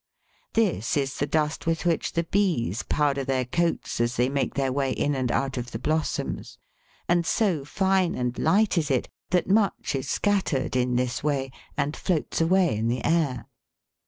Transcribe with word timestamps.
This 0.53 0.97
is 0.97 1.15
the 1.19 1.27
dust 1.27 1.67
with 1.67 1.85
which 1.85 2.13
the 2.13 2.23
bees 2.23 2.81
powder 2.81 3.23
their 3.23 3.45
coats 3.45 4.01
as 4.01 4.15
they 4.15 4.29
make 4.29 4.55
their 4.55 4.73
way 4.73 4.93
in 4.93 5.13
and 5.13 5.31
out 5.31 5.59
of 5.59 5.69
the 5.69 5.77
blossoms; 5.77 6.57
and 7.07 7.23
so 7.23 7.63
fine 7.63 8.15
and 8.15 8.39
light 8.39 8.79
is 8.79 8.89
it 8.89 9.09
that 9.29 9.47
much 9.47 9.93
is 9.93 10.09
scattered 10.09 10.75
in 10.75 10.95
this 10.95 11.23
way, 11.23 11.51
and 11.77 11.95
floats 11.95 12.41
away 12.41 12.75
in 12.75 12.87
the 12.87 13.05
air. 13.05 13.45